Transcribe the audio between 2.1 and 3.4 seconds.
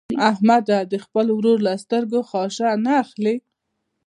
خاشه نه اخلي.